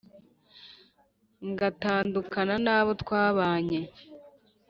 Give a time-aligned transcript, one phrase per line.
[1.49, 3.79] ngatandukana nabo twabanye